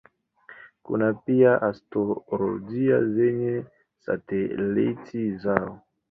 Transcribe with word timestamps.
Kuna 0.85 1.07
pia 1.13 1.51
asteroidi 1.67 2.87
zenye 3.17 3.51
satelaiti 4.07 5.27
zao. 5.45 5.79